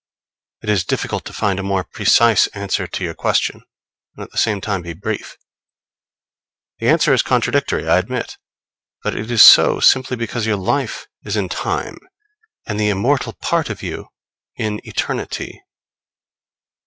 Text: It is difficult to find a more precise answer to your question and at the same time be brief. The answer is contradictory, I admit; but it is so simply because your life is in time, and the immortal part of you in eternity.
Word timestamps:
It 0.63 0.69
is 0.69 0.83
difficult 0.83 1.25
to 1.25 1.31
find 1.33 1.59
a 1.59 1.61
more 1.61 1.83
precise 1.83 2.47
answer 2.57 2.87
to 2.87 3.03
your 3.03 3.13
question 3.13 3.61
and 4.15 4.23
at 4.23 4.31
the 4.31 4.37
same 4.39 4.59
time 4.59 4.81
be 4.81 4.93
brief. 4.93 5.37
The 6.79 6.87
answer 6.89 7.13
is 7.13 7.21
contradictory, 7.21 7.87
I 7.87 7.99
admit; 7.99 8.39
but 9.03 9.15
it 9.15 9.29
is 9.29 9.43
so 9.43 9.79
simply 9.79 10.17
because 10.17 10.47
your 10.47 10.57
life 10.57 11.05
is 11.23 11.37
in 11.37 11.49
time, 11.49 11.99
and 12.65 12.79
the 12.79 12.89
immortal 12.89 13.33
part 13.33 13.69
of 13.69 13.83
you 13.83 14.07
in 14.55 14.81
eternity. 14.85 15.61